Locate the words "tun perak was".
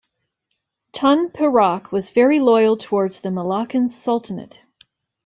0.93-2.09